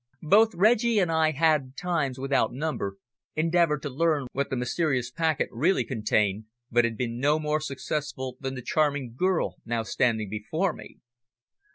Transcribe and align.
Both 0.23 0.55
Reggie 0.55 0.97
and 0.97 1.11
I 1.11 1.29
had, 1.29 1.77
times 1.77 2.17
without 2.17 2.51
number, 2.51 2.97
endeavoured 3.35 3.83
to 3.83 3.89
learn 3.91 4.25
what 4.31 4.49
the 4.49 4.55
mysterious 4.55 5.11
packet 5.11 5.47
really 5.51 5.83
contained, 5.83 6.45
but 6.71 6.85
had 6.85 6.97
been 6.97 7.19
no 7.19 7.37
more 7.37 7.59
successful 7.59 8.35
than 8.39 8.55
the 8.55 8.63
charming 8.63 9.13
girl 9.15 9.57
now 9.63 9.83
standing 9.83 10.27
before 10.27 10.73
me. 10.73 10.97